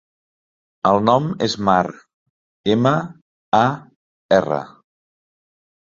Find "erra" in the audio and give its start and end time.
4.43-4.61